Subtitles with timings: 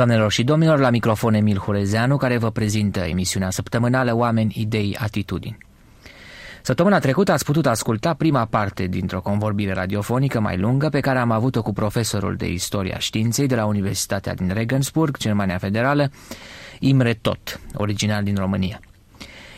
[0.00, 5.58] Doamnelor și domnilor, la microfon Emil Hurezeanu, care vă prezintă emisiunea săptămânală Oameni, Idei, Atitudini.
[6.62, 11.30] Săptămâna trecută ați putut asculta prima parte dintr-o convorbire radiofonică mai lungă pe care am
[11.30, 16.10] avut-o cu profesorul de istoria științei de la Universitatea din Regensburg, Germania Federală,
[16.78, 18.80] Imre Tot, original din România.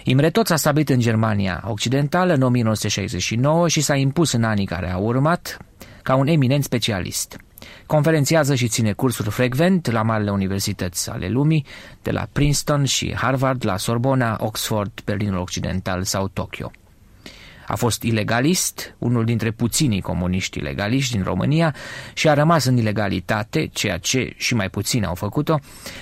[0.04, 4.92] Imre Tot s-a stabilit în Germania Occidentală în 1969 și s-a impus în anii care
[4.92, 5.56] au urmat
[6.02, 7.36] ca un eminent specialist–
[7.86, 11.64] Conferențiază și ține cursuri frecvent la marile universități ale lumii,
[12.02, 16.70] de la Princeton și Harvard, la Sorbona, Oxford, Berlinul Occidental sau Tokyo.
[17.66, 21.74] A fost ilegalist, unul dintre puținii comuniști ilegaliști din România
[22.14, 25.58] și a rămas în ilegalitate, ceea ce și mai puțini au făcut-o,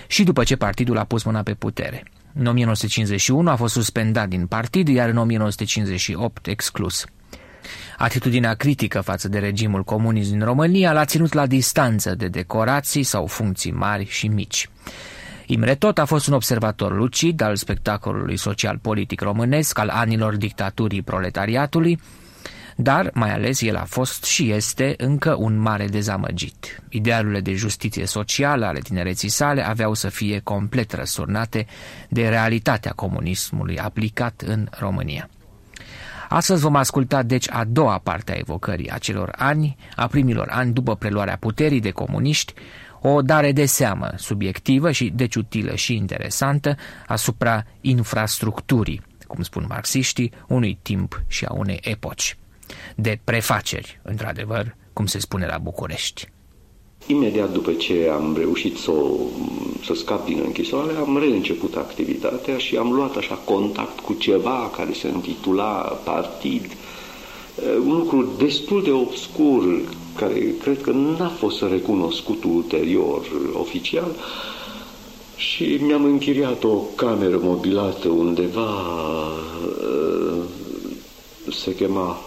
[0.07, 2.05] și după ce partidul a pus mâna pe putere.
[2.35, 7.05] În 1951 a fost suspendat din partid, iar în 1958 exclus.
[7.99, 13.27] Atitudinea critică față de regimul comunist din România l-a ținut la distanță de decorații sau
[13.27, 14.69] funcții mari și mici.
[15.47, 22.01] Imre Tot a fost un observator lucid al spectacolului social-politic românesc al anilor dictaturii proletariatului,
[22.77, 26.83] dar mai ales el a fost și este încă un mare dezamăgit.
[26.89, 31.67] Idealurile de justiție socială ale tinereții sale aveau să fie complet răsurnate
[32.09, 35.29] de realitatea comunismului aplicat în România.
[36.33, 40.97] Astăzi vom asculta deci a doua parte a evocării acelor ani, a primilor ani după
[40.97, 42.55] preluarea puterii de comuniști,
[43.01, 50.33] o dare de seamă subiectivă și deci utilă și interesantă asupra infrastructurii, cum spun marxiștii,
[50.49, 52.37] unui timp și a unei epoci.
[52.97, 56.29] De prefaceri, într-adevăr, cum se spune la București.
[57.07, 58.93] Imediat după ce am reușit să,
[59.85, 64.93] să scap din închisoare, am reînceput activitatea și am luat așa contact cu ceva care
[64.93, 66.77] se intitula partid,
[67.85, 69.81] un lucru destul de obscur,
[70.17, 74.15] care cred că n-a fost recunoscut ulterior oficial,
[75.37, 78.83] și mi-am închiriat o cameră mobilată undeva,
[81.51, 82.21] se chema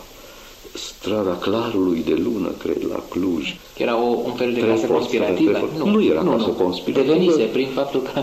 [0.74, 3.56] strada Clarului de Lună, cred, la Cluj.
[3.78, 5.70] Era o, un fel de casă conspirativă?
[5.78, 6.64] Nu, nu era nu, casă nu.
[6.64, 7.14] conspirativă.
[7.14, 8.22] Devenise prin faptul că...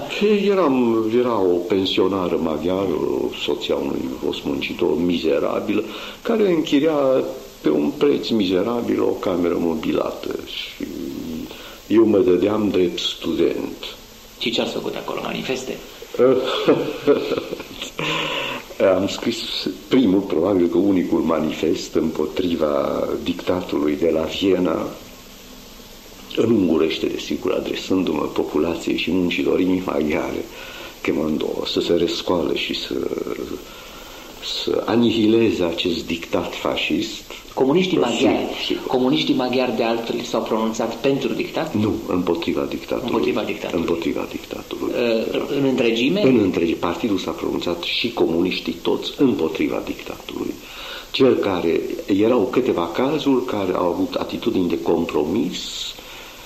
[0.50, 2.96] Eram, era o pensionară maghiară,
[3.44, 5.84] soția unui fost muncitor mizerabilă,
[6.22, 7.24] care închiria
[7.60, 10.86] pe un preț mizerabil o cameră mobilată și
[11.86, 13.96] eu mă dădeam drept student.
[14.38, 15.20] Și ce ați făcut acolo?
[15.22, 15.76] Manifeste?
[18.86, 24.86] Am scris primul, probabil că unicul manifest împotriva dictatului de la Viena,
[26.36, 30.44] în ungurește, desigur, adresându-mă populației și muncitorii maghiare,
[31.02, 32.94] chemând-o să se rescoale și să,
[34.44, 37.22] să anihileze acest dictat fascist,
[37.54, 41.74] Comuniștii maghiari, comuniștii maghiari de altfel s-au pronunțat pentru dictat?
[41.74, 43.10] Nu, împotriva dictatului.
[43.10, 43.80] Împotriva dictatului.
[43.80, 44.92] Împotriva dictatului.
[44.92, 46.22] Uh, în întregime?
[46.22, 46.78] În întregime.
[46.78, 50.54] Partidul s-a pronunțat și comuniștii toți împotriva dictatului.
[51.10, 55.58] Cel care erau câteva cazuri care au avut atitudini de compromis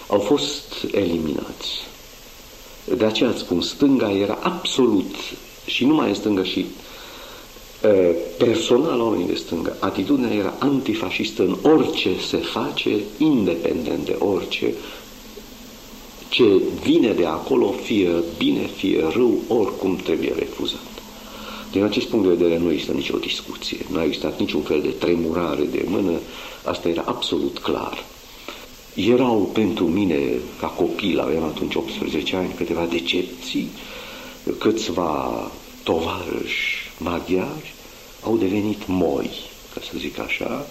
[0.07, 1.87] au fost eliminați.
[2.97, 5.15] De aceea spun, stânga era absolut
[5.67, 6.67] și nu mai e stângă și
[8.39, 14.75] personal oamenii de stânga, atitudinea era antifascistă în orice se face, independent de orice,
[16.29, 16.45] ce
[16.83, 18.09] vine de acolo, fie
[18.39, 20.87] bine, fie rău, oricum trebuie refuzat.
[21.71, 24.89] Din acest punct de vedere nu există nicio discuție, nu a existat niciun fel de
[24.89, 26.13] tremurare de mână,
[26.65, 28.05] asta era absolut clar.
[28.95, 30.19] Erau pentru mine,
[30.61, 33.69] ca copil, aveam atunci 18 ani, câteva decepții,
[34.59, 35.51] câțiva
[35.83, 37.75] tovarăși maghiari
[38.23, 39.31] au devenit moi,
[39.75, 40.67] ca să zic așa,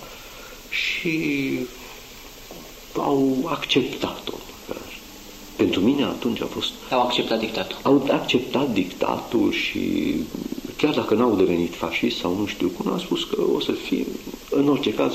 [0.69, 1.59] și
[2.97, 4.33] au acceptat-o.
[5.55, 6.69] Pentru mine atunci a fost...
[6.89, 7.77] Au acceptat dictatul.
[7.83, 10.13] Au acceptat dictatul și
[10.77, 14.05] chiar dacă n-au devenit fascist sau nu știu cum, au spus că o să fie,
[14.49, 15.13] în orice caz,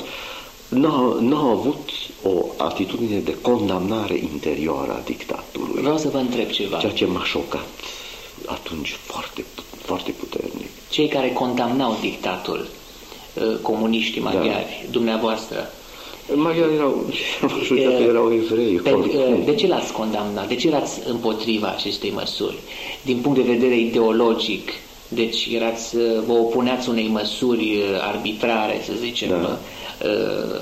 [1.19, 1.89] n-au avut
[2.23, 5.81] o atitudine de condamnare interioară a dictatului.
[5.81, 6.77] Vreau să vă întreb ceva.
[6.77, 7.67] Ceea ce m-a șocat
[8.45, 9.45] atunci foarte,
[9.81, 10.58] foarte puternic.
[10.89, 12.67] Cei care condamnau dictatul,
[13.33, 14.91] uh, comuniștii maghiari, da.
[14.91, 15.71] dumneavoastră,
[16.35, 17.05] Maghiari erau,
[17.55, 18.81] majoritatea erau evrei.
[19.45, 20.47] De ce l-ați condamnat?
[20.47, 22.57] De ce erați împotriva acestei măsuri?
[23.01, 24.71] Din punct de vedere ideologic,
[25.07, 29.59] deci erați, uh, vă opuneați unei măsuri uh, arbitrare, să zicem, da.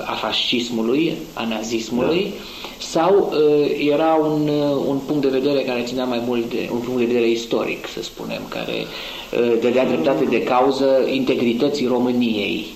[0.04, 2.44] A fascismului, a nazismului, da
[2.78, 6.78] sau uh, era un, uh, un punct de vedere care ținea mai mult de un
[6.78, 12.66] punct de vedere istoric, să spunem, care uh, dădea dreptate de cauză integrității României.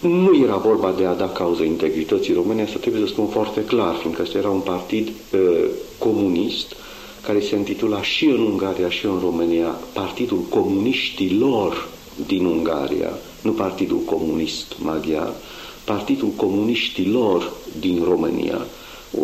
[0.00, 3.94] Nu era vorba de a da cauză integrității române, asta trebuie să spun foarte clar,
[3.94, 5.40] fiindcă ăsta era un partid uh,
[5.98, 6.74] comunist
[7.22, 11.88] care se intitula și în Ungaria și în România Partidul Comuniștilor
[12.26, 13.10] din Ungaria,
[13.42, 15.32] nu Partidul Comunist Maghiar,
[15.86, 18.66] Partidul Comuniștilor din România,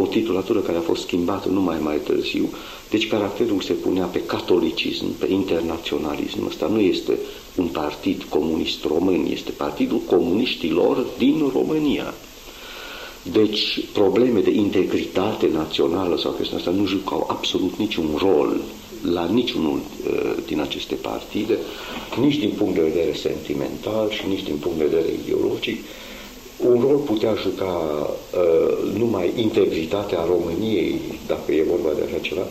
[0.00, 2.48] o titulatură care a fost schimbată numai mai târziu,
[2.90, 6.46] deci caracterul se punea pe catolicism, pe internaționalism.
[6.46, 7.18] Ăsta nu este
[7.56, 12.14] un partid comunist român, este Partidul Comuniștilor din România.
[13.32, 18.60] Deci probleme de integritate națională sau chestia asta nu jucau absolut niciun rol
[19.12, 21.58] la niciunul uh, din aceste partide,
[22.20, 25.84] nici din punct de vedere sentimental și nici din punct de vedere ideologic.
[26.66, 27.72] Un rol putea juca
[28.34, 32.42] uh, numai integritatea României, dacă e vorba de așa ceva,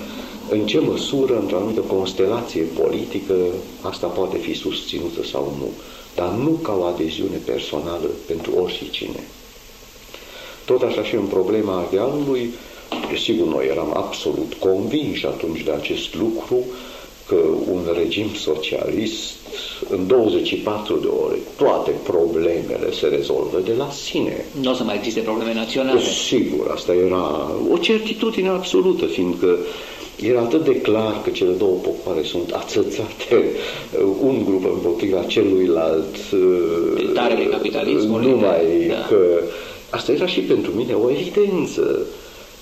[0.50, 3.36] în ce măsură, într-o anumită constelație politică,
[3.82, 5.70] asta poate fi susținută sau nu,
[6.16, 9.24] dar nu ca o adeziune personală pentru oricine.
[10.66, 12.54] Tot așa și în problema Ardealului,
[13.24, 17.01] sigur, noi eram absolut convinși atunci de acest lucru, că
[17.72, 19.34] un regim socialist,
[19.90, 24.46] în 24 de ore, toate problemele se rezolvă de la sine.
[24.62, 26.02] Nu o să mai existe probleme naționale.
[26.02, 29.58] Sigur, asta era o certitudine absolută, fiindcă
[30.22, 33.46] era atât de clar că cele două popoare sunt ațățate
[34.22, 36.16] un grup împotriva celuilalt.
[37.14, 38.30] Tare capitalismului.
[38.30, 39.06] Numai da.
[39.10, 39.18] că
[39.92, 42.06] Asta era și pentru mine o evidență.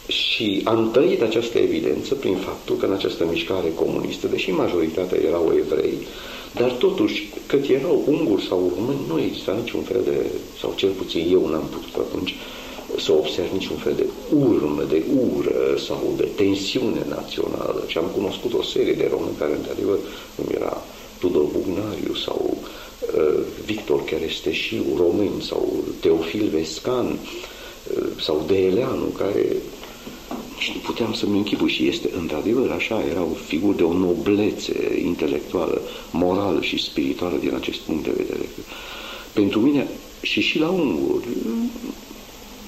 [0.09, 5.53] Și am trăit această evidență prin faptul că în această mișcare comunistă, deși majoritatea erau
[5.57, 5.97] evrei,
[6.53, 10.25] dar totuși, cât erau unguri sau români, nu exista niciun fel de,
[10.59, 12.35] sau cel puțin eu n-am putut atunci
[12.97, 15.03] să observ niciun fel de urmă, de
[15.35, 17.83] ură sau de tensiune națională.
[17.87, 19.97] Și am cunoscut o serie de români care, într-adevăr,
[20.35, 20.83] cum era
[21.19, 22.57] Tudor Bugnariu sau
[22.99, 29.55] Uh, Victor Cheresteșiu, român, sau Teofil Vescan, uh, sau Deeleanu, care
[30.69, 35.81] și nu puteam să-mi închipui și este într-adevăr așa, erau figuri de o noblețe intelectuală,
[36.11, 38.49] morală și spirituală din acest punct de vedere.
[39.33, 39.87] Pentru mine
[40.21, 41.25] și și la unguri,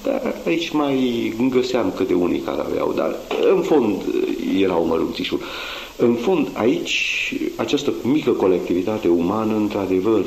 [0.02, 3.16] dar aici mai găseam câte unii care aveau, dar
[3.54, 4.02] în fond
[4.58, 5.42] erau mărunțișuri.
[5.96, 10.24] În fond, aici, această mică colectivitate umană, într-adevăr,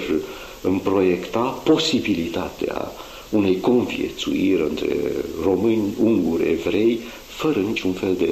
[0.62, 2.92] îmi proiecta posibilitatea
[3.30, 4.96] unei conviețuiri între
[5.44, 7.00] români, unguri, evrei,
[7.36, 8.30] fără niciun fel de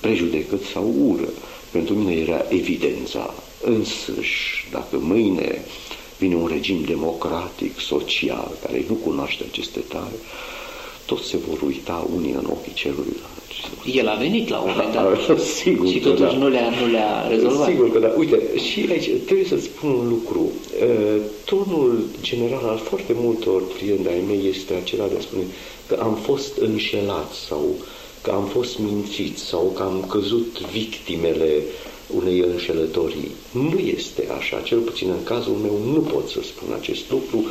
[0.00, 1.28] prejudecăți sau ură.
[1.70, 3.34] Pentru mine era evidența
[3.64, 5.64] însăși, dacă mâine
[6.18, 10.16] vine un regim democratic, social, care nu cunoaște aceste tare,
[11.06, 13.32] toți se vor uita unii în ochii celuilalt
[13.84, 16.38] el a venit la un moment dat Sigur și totuși da.
[16.38, 17.68] nu le-a nu le rezolvat.
[17.68, 18.12] Sigur că da.
[18.16, 20.50] Uite, și aici trebuie să spun un lucru.
[21.44, 25.42] Tonul general al foarte multor prieteni ai mei este acela de a spune
[25.86, 27.64] că am fost înșelat sau
[28.22, 31.62] că am fost mințit sau că am căzut victimele
[32.16, 33.30] unei înșelătorii.
[33.50, 37.44] Nu este așa, cel puțin în cazul meu nu pot să spun acest lucru,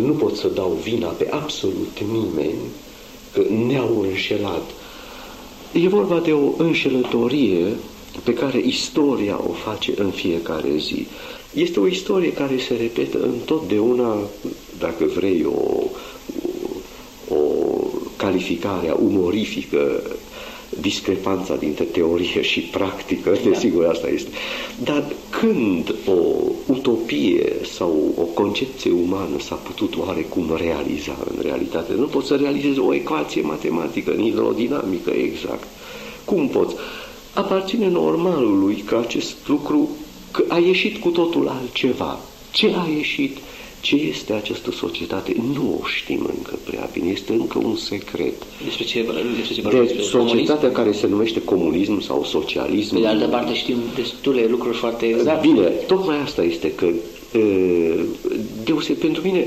[0.00, 2.58] nu pot să dau vina pe absolut nimeni
[3.32, 4.70] că ne-au înșelat
[5.72, 7.66] E vorba de o înșelătorie
[8.24, 11.06] pe care istoria o face în fiecare zi.
[11.54, 14.16] Este o istorie care se repetă întotdeauna,
[14.78, 15.86] dacă vrei, o, o
[18.28, 20.02] calificare umorifică,
[20.80, 23.50] discrepanța dintre teorie și practică, da.
[23.50, 24.30] desigur asta este.
[24.84, 26.18] Dar când o
[26.66, 32.78] utopie sau o concepție umană s-a putut oarecum realiza în realitate, nu poți să realizezi
[32.78, 35.66] o ecuație matematică, în hidrodinamică exact.
[36.24, 36.74] Cum poți?
[37.34, 39.88] Aparține normalului că acest lucru
[40.30, 42.18] că a ieșit cu totul altceva.
[42.50, 43.36] Ce a ieșit?
[43.80, 45.36] Ce este această societate?
[45.52, 48.34] Nu o știm încă prea bine, este încă un secret.
[48.64, 49.06] Despre ce,
[49.36, 50.72] despre ce de despre societatea comunism?
[50.72, 52.94] care se numește comunism sau socialism.
[52.94, 55.46] Pe de altă parte știm destule lucruri foarte exacte.
[55.46, 56.88] Bine, tocmai asta este că
[58.64, 59.46] deose, pentru mine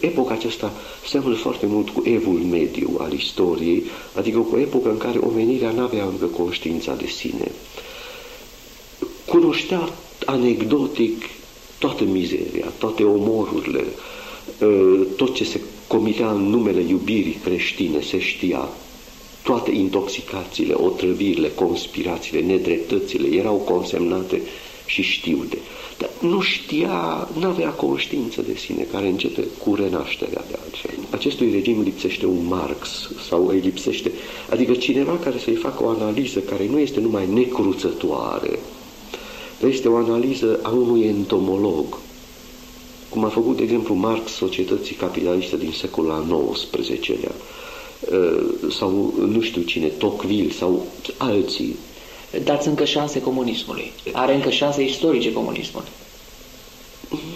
[0.00, 0.72] epoca aceasta
[1.06, 3.82] seamănă foarte mult cu evul mediu al istoriei,
[4.14, 7.50] adică cu epoca în care omenirea nu avea încă conștiința de sine.
[9.24, 9.88] Cunoștea
[10.24, 11.22] anecdotic
[11.80, 13.84] toată mizeria, toate omorurile,
[14.62, 14.66] ă,
[15.16, 18.68] tot ce se comitea în numele iubirii creștine, se știa,
[19.42, 24.40] toate intoxicațiile, otrăvirile, conspirațiile, nedreptățile erau consemnate
[24.86, 25.58] și știute.
[25.98, 30.94] Dar nu știa, nu avea conștiință de sine, care începe cu renașterea de altfel.
[31.10, 34.12] Acestui regim lipsește un Marx sau îi lipsește,
[34.50, 38.58] adică cineva care să-i facă o analiză care nu este numai necruțătoare, dar
[39.66, 41.98] este o analiză a unui entomolog,
[43.08, 47.32] cum a făcut, de exemplu, Marx societății capitaliste din secolul al XIX-lea,
[48.12, 48.40] ă,
[48.70, 50.86] sau nu știu cine, Tocqueville sau
[51.16, 51.76] alții,
[52.44, 53.92] dați încă șanse comunismului.
[54.12, 55.84] Are încă șanse istorice comunismul.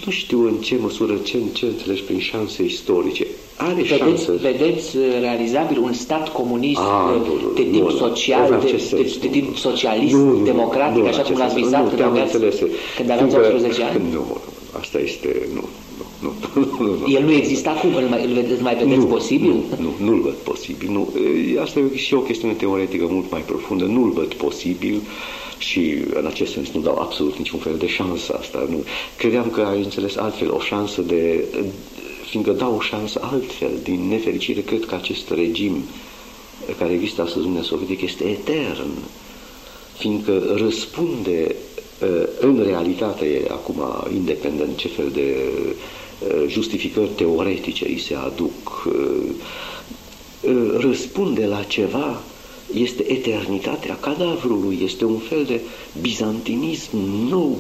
[0.05, 3.27] Nu știu în ce măsură, ce, ce înțelegi prin șanse istorice.
[3.57, 4.33] Are vedeți, șanse.
[4.43, 8.59] Vedeți uh, realizabil un stat comunist A, uh, nu, nu, de tip nu, social, nu,
[8.59, 9.55] de, acest de, sens, de nu, tip nu.
[9.55, 11.65] socialist, Nu, nu, democratic, nu, așa cum acest l-ați sens.
[11.67, 12.59] visat Nu, când te-am aveați, înțeles.
[12.97, 14.03] când aveați Fiindcă- 18 ani?
[14.13, 14.37] Nu, nu,
[14.81, 15.49] asta este...
[15.55, 15.65] Nu,
[16.25, 16.31] nu,
[16.61, 17.13] nu, nu, nu.
[17.13, 19.51] El nu există acum, îl mai, îl vedeți, mai vedeți nu, posibil?
[19.51, 19.63] Nu,
[19.99, 20.89] nu, nu-l văd posibil.
[20.93, 21.09] Nu.
[21.57, 23.85] E, Asta e și o chestiune teoretică mult mai profundă.
[23.85, 25.01] Nu-l văd posibil
[25.59, 28.67] și în acest sens nu dau absolut niciun fel de șansă asta.
[28.71, 28.77] Nu.
[29.17, 31.45] Credeam că ai înțeles altfel o șansă de...
[32.29, 33.71] Fiindcă dau o șansă altfel.
[33.83, 35.85] Din nefericire, cred că acest regim
[36.79, 38.91] care există astăzi în Uniunea Sovietică este etern.
[39.99, 41.55] Fiindcă răspunde
[42.03, 43.83] uh, în realitate, e acum
[44.15, 45.37] independent ce fel de
[46.19, 48.95] uh, justificări teoretice îi se aduc, uh,
[50.43, 52.23] uh, răspunde la ceva,
[52.75, 55.61] este eternitatea cadavrului, este un fel de
[56.01, 56.97] bizantinism
[57.29, 57.59] nou.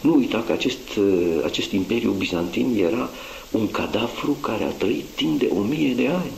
[0.00, 3.10] Nu uita că acest, uh, acest imperiu bizantin era
[3.56, 6.32] un cadavru care a trăit timp de o mie de ani.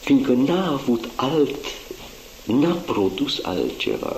[0.00, 1.64] Fiindcă n-a avut alt,
[2.44, 4.16] n-a produs altceva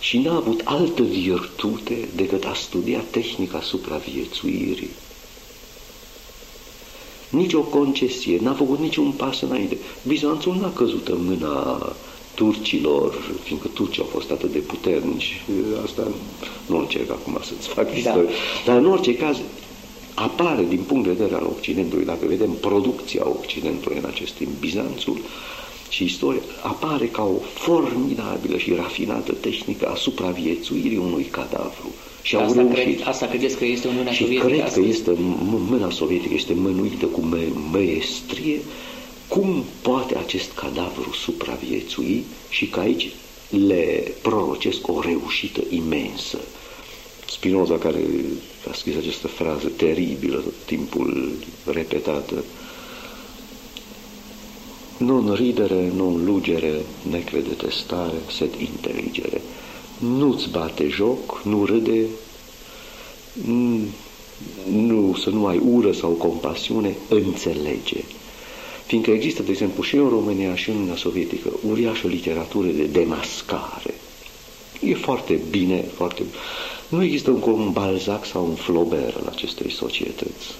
[0.00, 4.90] și n-a avut altă virtute decât a studia tehnica supraviețuirii.
[7.28, 9.76] Nici o concesie, n-a făcut niciun pas înainte.
[10.06, 11.92] Bizanțul n-a căzut în mâna
[12.34, 15.42] turcilor, fiindcă turcii au fost atât de puternici.
[15.84, 16.08] Asta
[16.66, 17.96] nu încerc acum să-ți fac Da.
[17.96, 18.30] istorie.
[18.64, 19.36] Dar în orice caz,
[20.22, 25.18] apare din punct de vedere al Occidentului, dacă vedem producția Occidentului în acest timp, Bizanțul
[25.88, 31.90] și istoria, apare ca o formidabilă și rafinată tehnică a supraviețuirii unui cadavru.
[32.22, 32.74] Și au Asta, reușit.
[32.84, 34.46] cred, asta credeți că este Uniunea Și Sovietică?
[34.46, 34.88] cred că astăzi?
[34.88, 35.16] este, m-
[35.70, 38.58] mâna sovietică este mânuită cu mă- măestrie
[39.28, 43.08] cum poate acest cadavru supraviețui și că aici
[43.66, 46.38] le prorocesc o reușită imensă.
[47.30, 48.04] Spinoza, care
[48.70, 51.32] a scris această frază teribilă, tot timpul
[51.64, 52.44] repetată,
[54.96, 56.72] non ridere, non lugere,
[57.10, 59.40] necrede testare, sed inteligere.
[59.98, 62.06] Nu-ți bate joc, nu râde,
[63.34, 63.86] Mm,
[64.70, 68.04] nu, să nu ai ură sau compasiune, înțelege.
[68.86, 73.94] Fiindcă există, de exemplu, și în România și în Uniunea Sovietică, uriașă literatură de demascare.
[74.80, 76.22] E foarte bine, foarte...
[76.90, 80.54] Nu există încă un Balzac sau un Flaubert în acestei societăți.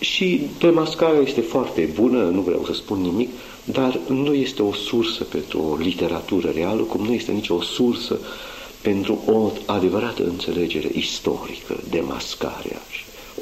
[0.00, 3.28] Și demascarea este foarte bună, nu vreau să spun nimic,
[3.64, 8.18] dar nu este o sursă pentru o literatură reală, cum nu este nicio sursă
[8.80, 12.80] pentru o adevărată înțelegere istorică, demascarea.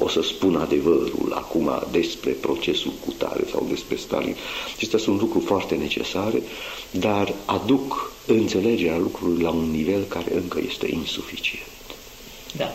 [0.03, 4.35] O să spun adevărul acum despre procesul cu tare sau despre Stalin.
[4.75, 6.41] Acestea sunt lucruri foarte necesare,
[6.91, 11.65] dar aduc înțelegerea lucrurilor la un nivel care încă este insuficient.
[12.57, 12.71] Da.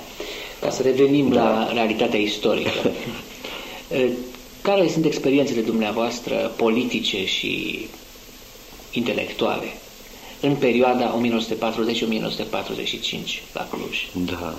[0.61, 1.43] Ca să revenim Da.
[1.43, 2.71] la realitatea istorică.
[3.91, 4.11] Eh,
[4.63, 7.87] Care sunt experiențele dumneavoastră politice și
[8.93, 9.67] intelectuale
[10.41, 11.23] în perioada 1940-1945
[13.53, 14.27] la Cluj?
[14.27, 14.59] Da.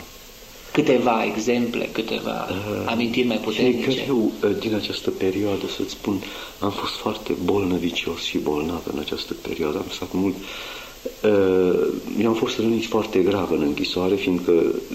[0.78, 2.48] Câteva exemple, câteva
[2.86, 4.04] amintiri mai E puternice.
[4.04, 6.22] greu uh, din această perioadă să-ți spun,
[6.60, 10.36] am fost foarte bolnăvicios și bolnav în această perioadă, am stat mult.
[10.36, 11.88] Uh,
[12.22, 14.52] Eu am fost rănit foarte grav în închisoare, fiindcă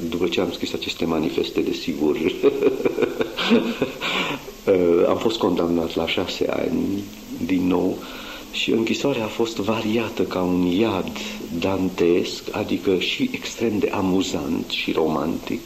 [0.08, 2.52] după ce am scris aceste manifeste, desigur, uh,
[5.12, 7.02] am fost condamnat la șase ani
[7.46, 7.98] din nou
[8.52, 11.10] și închisoarea a fost variată ca un iad
[11.58, 15.60] dantesc, adică și extrem de amuzant și romantic,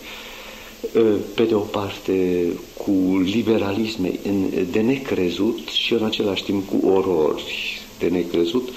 [1.35, 2.47] pe de o parte
[2.85, 8.69] cu liberalisme în- de necrezut și în același timp cu orori de necrezut.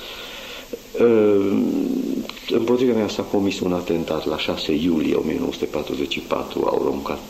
[2.50, 7.22] Împotriva mea s-a comis un atentat la 6 iulie 1944, au aruncat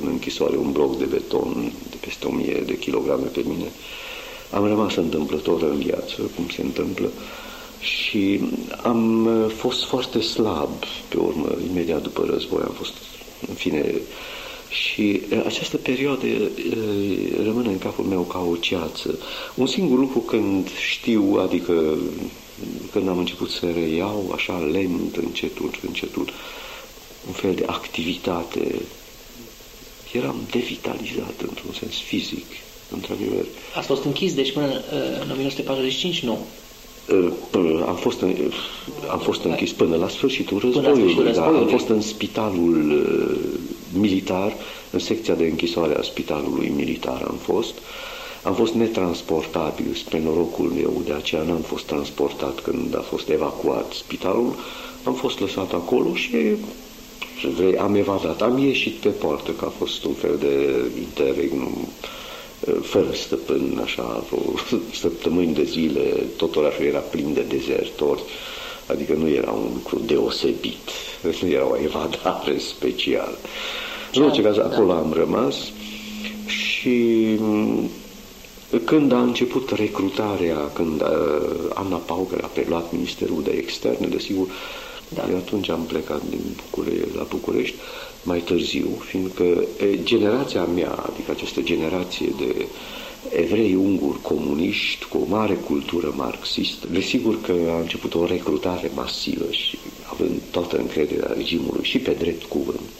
[0.00, 3.70] în închisoare un bloc de beton de peste 1000 de kilograme pe mine.
[4.50, 7.10] Am rămas întâmplător în viață, cum se întâmplă,
[7.80, 8.40] și
[8.82, 12.92] am uh, fost foarte slab pe urmă, imediat după război am fost,
[13.48, 13.94] în fine,
[14.68, 19.18] și uh, această perioadă uh, rămâne în capul meu ca o ceață.
[19.54, 21.98] Un singur lucru când știu, adică
[22.92, 26.32] când am început să reiau așa lent, încetul, încetul,
[27.26, 28.74] un fel de activitate,
[30.12, 32.46] eram devitalizat într-un sens fizic,
[32.90, 33.44] într-adevăr.
[33.76, 36.22] Ați fost închis, deci până uh, în 1945?
[36.22, 36.38] Nu.
[37.50, 38.34] Până, am, fost în,
[39.10, 41.72] am fost închis până la sfârșitul la războiului, sfârșitul da, am războiului.
[41.72, 43.60] fost în spitalul uh,
[43.98, 44.52] militar,
[44.90, 47.74] în secția de închisoare a spitalului militar am fost
[48.46, 53.92] Am fost netransportabil spre norocul meu, de aceea n-am fost transportat când a fost evacuat
[53.92, 54.54] spitalul.
[55.04, 56.36] Am fost lăsat acolo și
[57.56, 58.42] vrei, am evadat.
[58.42, 61.88] Am ieșit pe poartă, că a fost un fel de interregnum
[62.82, 64.54] fără stăpân, așa, vreo
[65.02, 66.00] săptămâni de zile,
[66.36, 68.22] tot orașul era plin de dezertori,
[68.86, 70.90] adică nu era un lucru deosebit,
[71.42, 73.38] nu era o evadare specială.
[74.14, 74.98] În orice caz, acolo da.
[74.98, 75.56] am rămas
[76.46, 77.38] și
[78.84, 81.08] când a început recrutarea, când uh,
[81.74, 84.46] Ana Pauger a preluat Ministerul de Externe, desigur,
[85.08, 85.26] da.
[85.30, 87.76] eu atunci am plecat din Bucure- la București,
[88.22, 92.66] mai târziu, fiindcă e, generația mea, adică această generație de
[93.30, 99.50] evrei unguri comuniști cu o mare cultură marxistă, desigur că a început o recrutare masivă
[99.50, 99.78] și
[100.10, 102.90] având toată încrederea regimului și pe drept cuvânt,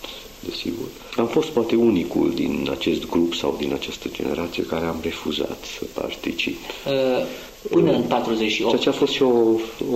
[0.40, 0.86] desigur.
[1.16, 5.84] Am fost poate unicul din acest grup sau din această generație care am refuzat să
[5.94, 6.56] particip.
[7.70, 8.68] Uh până în 48.
[8.68, 9.34] Ceea ce a fost și o,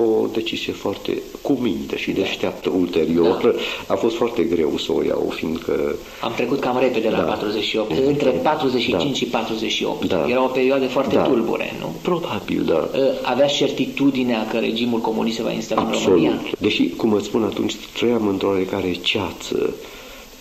[0.01, 3.41] o decizie foarte cu minte și deșteaptă ulterior.
[3.43, 3.95] Da.
[3.95, 5.95] A fost foarte greu să o iau, fiindcă...
[6.23, 7.23] Am trecut cam repede la da.
[7.23, 7.93] 48.
[8.07, 9.13] Între 45 da.
[9.13, 10.05] și 48.
[10.07, 10.27] Da.
[10.29, 11.23] Era o perioadă foarte da.
[11.23, 11.95] tulbure, nu?
[12.03, 12.89] Probabil, da.
[12.99, 16.19] Ă, avea certitudinea că regimul comunist se va instala Absolut.
[16.19, 16.41] în România?
[16.59, 19.75] Deși, cum îți spun atunci, trăiam într-o oarecare ceață,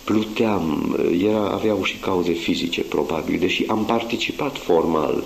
[0.04, 0.96] pluteam,
[1.28, 5.24] era, aveau și cauze fizice, probabil, deși am participat formal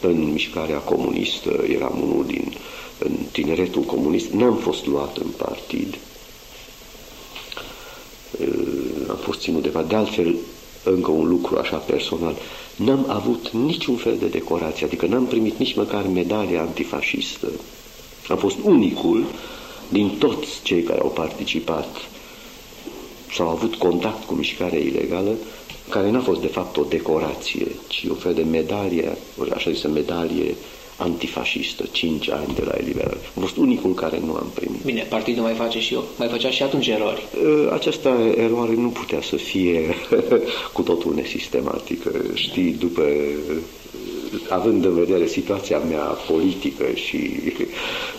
[0.00, 2.52] în mișcarea comunistă, eram unul din
[2.98, 5.98] în tineretul comunist, n-am fost luat în partid.
[9.08, 10.34] Am fost ținut de De altfel,
[10.84, 12.34] încă un lucru așa personal,
[12.76, 17.46] n-am avut niciun fel de decorație, adică n-am primit nici măcar medalia antifascistă.
[18.28, 19.24] Am fost unicul
[19.88, 21.96] din toți cei care au participat
[23.34, 25.32] sau au avut contact cu mișcarea ilegală
[25.88, 29.16] care n-a fost de fapt o decorație, ci un fel de medalie,
[29.54, 30.54] așa zisă medalie
[30.96, 33.16] antifascistă, 5 ani de la eliberare.
[33.36, 34.82] Am fost unicul care nu am primit.
[34.84, 37.26] Bine, partidul mai face și eu, mai făcea și atunci erori.
[37.66, 39.94] Ă, această eroare nu putea să fie
[40.72, 42.10] cu totul nesistematică.
[42.34, 43.02] Știi, după
[44.48, 47.30] având în vedere situația mea politică și...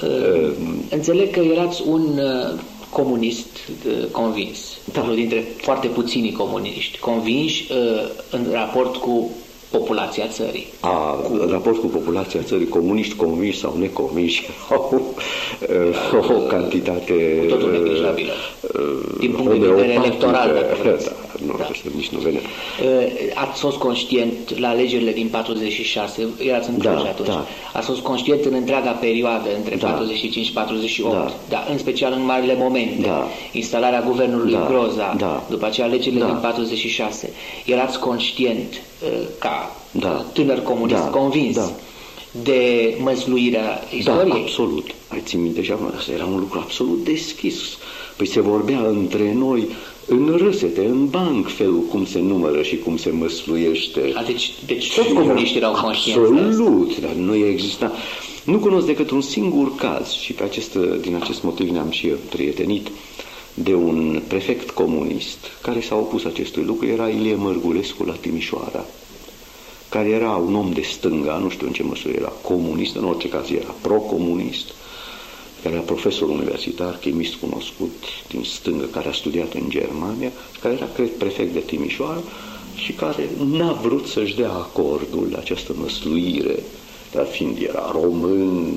[0.03, 0.51] Uh,
[0.89, 3.47] înțeleg că erați un uh, comunist
[3.87, 5.01] uh, convins, da.
[5.01, 9.29] unul dintre foarte puțini comuniști convinși uh, în raport cu
[9.69, 10.67] populația țării.
[10.79, 11.33] A, cu...
[11.33, 15.15] în raport cu populația țării, comuniști convinși sau neconvinși au
[16.11, 18.31] uh, o cantitate cu totul neglijabilă.
[19.19, 21.09] Din punct de vedere electoral, dacă vreți.
[21.37, 21.67] Da, nu, da.
[21.95, 22.39] nici nu vine.
[23.33, 27.45] Ați fost conștient la alegerile din 46, erați în da, atunci, da.
[27.73, 29.87] ați fost conștient în întreaga perioadă între da.
[29.87, 31.31] 45 și 48, da.
[31.49, 33.27] da, în special în marile momente, da.
[33.51, 34.65] instalarea guvernului da.
[34.69, 35.43] Groza, da.
[35.49, 36.27] după aceea alegerile da.
[36.27, 37.31] din 46,
[37.65, 38.81] erați conștient
[39.39, 40.25] ca da.
[40.33, 41.07] tânăr comunist da.
[41.07, 41.71] convins da.
[42.43, 44.31] de măsluirea istoriei?
[44.31, 44.85] Da, absolut.
[45.07, 47.55] Ai țin minte și acum, asta era un lucru absolut deschis.
[48.15, 49.67] Păi se vorbea între noi
[50.05, 54.11] în râsete, în banc, felul cum se numără și cum se măsluiește.
[54.13, 57.91] A, deci, deci toți comuniștii erau conștienți Absolut, dar nu exista.
[58.43, 62.15] Nu cunosc decât un singur caz și pe acest, din acest motiv ne-am și eu
[62.29, 62.87] prietenit
[63.63, 68.85] de un prefect comunist care s-a opus acestui lucru, era Ilie Mărgulescu la Timișoara,
[69.89, 73.29] care era un om de stânga, nu știu în ce măsură era comunist, în orice
[73.29, 74.73] caz era pro-comunist,
[75.63, 80.87] care era profesor universitar, chimist cunoscut din stângă, care a studiat în Germania, care era,
[80.95, 82.21] cred, prefect de Timișoara
[82.75, 86.63] și care n-a vrut să-și dea acordul la această măsluire,
[87.11, 88.73] dar fiind era român,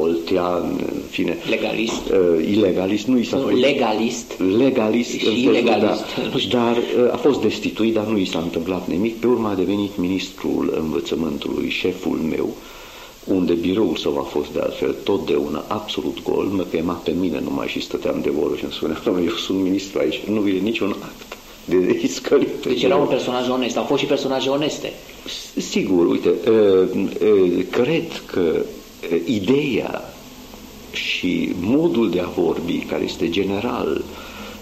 [0.00, 1.36] oltean, în fine.
[1.48, 2.02] Legalist.
[2.10, 3.58] Uh, ilegalist, nu i s-a făcut.
[3.60, 4.32] Legalist.
[4.58, 5.10] Legalist.
[5.10, 6.04] Și ilegalist.
[6.50, 9.16] Da, dar uh, a fost destituit, dar nu i s-a întâmplat nimic.
[9.16, 12.48] Pe urmă a devenit ministrul învățământului, șeful meu,
[13.24, 17.66] unde biroul său a fost de altfel totdeauna absolut gol, mă chema pe mine numai
[17.66, 21.36] și stăteam de vorbă și îmi spunea, eu sunt ministru aici, nu vine niciun act
[21.66, 22.66] de iscălit.
[22.66, 24.92] Deci era un personaj onest, au fost și personaje oneste.
[25.56, 28.64] Sigur, uite, uh, uh, cred că
[29.24, 30.14] ideea
[30.92, 34.04] și modul de a vorbi, care este general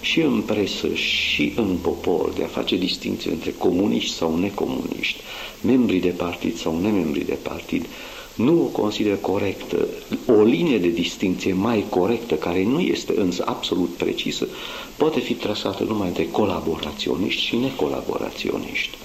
[0.01, 5.21] și în presă și în popor, de a face distinție între comuniști sau necomuniști,
[5.61, 7.87] membri de partid sau nemembri de partid,
[8.35, 9.87] nu o consider corectă.
[10.27, 14.49] O linie de distinție mai corectă, care nu este însă absolut precisă,
[14.97, 18.97] poate fi trasată numai între colaboraționiști și necolaboraționiști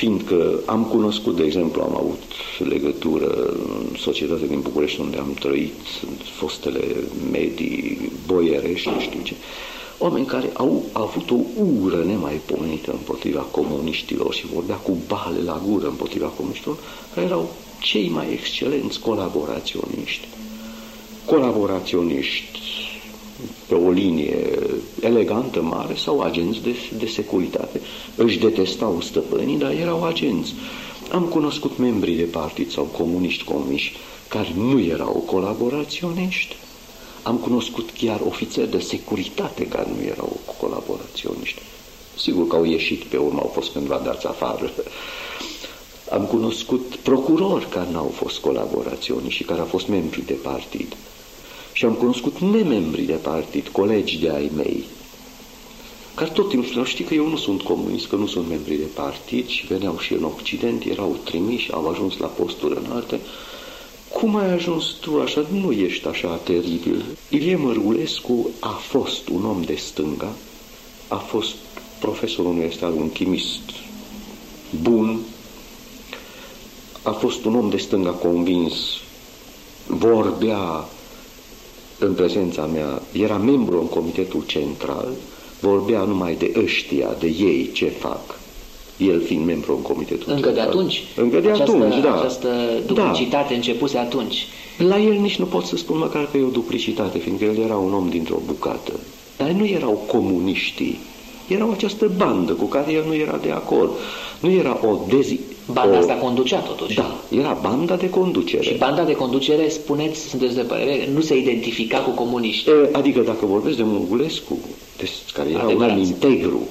[0.00, 2.22] fiindcă am cunoscut, de exemplu, am avut
[2.58, 5.80] legătură în societatea din București unde am trăit,
[6.22, 6.80] fostele
[7.30, 9.34] medii boierești, nu știu ce,
[9.98, 11.36] oameni care au avut o
[11.82, 16.76] ură nemaipomenită împotriva comuniștilor și vorbea cu bale la gură împotriva comuniștilor,
[17.14, 20.28] care erau cei mai excelenți colaboraționiști.
[21.24, 22.58] Colaboraționiști
[23.66, 24.58] pe o linie
[25.00, 27.80] elegantă, mare, sau agenți de, de securitate.
[28.16, 30.54] Își detestau stăpânii, dar erau agenți.
[31.12, 33.92] Am cunoscut membrii de partid sau comuniști comiși
[34.28, 36.56] care nu erau colaboraționiști.
[37.22, 41.60] Am cunoscut chiar ofițeri de securitate care nu erau colaboraționiști.
[42.16, 44.72] Sigur că au ieșit pe urmă, au fost cândva dați afară.
[46.10, 50.96] Am cunoscut procurori care n-au fost colaboraționiști și care au fost membri de partid.
[51.80, 54.84] Și am cunoscut nemembri de partid, colegi de ai mei,
[56.14, 58.84] care tot timpul spuneau, știi că eu nu sunt comunist, că nu sunt membri de
[58.94, 63.20] partid și veneau și în Occident, erau trimiși, au ajuns la posturi înalte.
[64.12, 65.46] Cum ai ajuns tu așa?
[65.60, 67.04] Nu ești așa teribil.
[67.28, 70.32] Ilie Mărgulescu a fost un om de stânga,
[71.08, 71.54] a fost
[72.00, 73.62] profesor universitar, un chimist
[74.82, 75.20] bun,
[77.02, 78.74] a fost un om de stânga convins,
[79.86, 80.88] vorbea
[82.00, 85.08] în prezența mea, era membru în comitetul central,
[85.60, 88.38] vorbea numai de ăștia, de ei, ce fac.
[88.96, 90.54] El fiind membru în comitetul Încă central.
[90.54, 91.04] de atunci?
[91.16, 92.18] Încă de această, atunci, da.
[92.18, 92.48] Această
[92.86, 93.54] duplicitate da.
[93.54, 94.46] începuse atunci.
[94.78, 97.76] La el nici nu pot să spun măcar că e o duplicitate, fiindcă el era
[97.76, 98.92] un om dintr-o bucată.
[99.36, 100.98] Dar nu erau comuniștii,
[101.48, 103.90] erau această bandă cu care el nu era de acord.
[104.40, 105.38] Nu era o dezi...
[105.66, 105.98] Banda o...
[105.98, 106.94] asta conducea totuși.
[106.94, 108.62] Da, era banda de conducere.
[108.62, 112.70] Și banda de conducere, spuneți, sunteți de părere, nu se identifica cu comuniști.
[112.92, 114.58] Adică dacă vorbesc de Mugulescu,
[115.32, 115.90] care era Adevărat.
[115.90, 116.68] un om integru,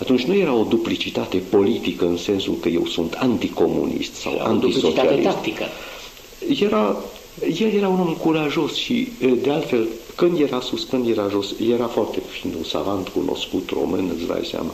[0.00, 4.84] atunci nu era o duplicitate politică în sensul că eu sunt anticomunist sau era antisocialist.
[4.84, 5.64] O duplicitate tactică.
[6.64, 6.96] Era,
[7.60, 9.08] el era un om curajos și,
[9.42, 14.10] de altfel, când era sus, când era jos, era foarte, fiind un savant cunoscut român,
[14.14, 14.70] îți dai seama.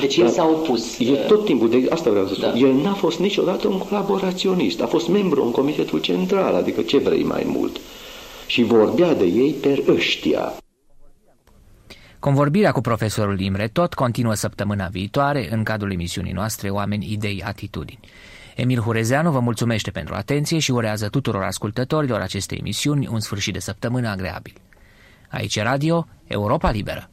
[0.00, 0.98] Deci el s-a opus.
[0.98, 2.58] E tot timpul, de asta vreau să spun, da.
[2.58, 7.22] el n-a fost niciodată un colaboraționist, a fost membru în comitetul central, adică ce vrei
[7.22, 7.80] mai mult.
[8.46, 10.52] Și vorbea de ei per ăștia.
[12.18, 18.00] Convorbirea cu profesorul Imre tot continuă săptămâna viitoare în cadrul emisiunii noastre Oameni, Idei, Atitudini.
[18.60, 23.58] Emil Hurezeanu vă mulțumește pentru atenție și urează tuturor ascultătorilor acestei emisiuni un sfârșit de
[23.58, 24.52] săptămână agreabil.
[25.28, 27.10] Aici Radio Europa Liberă.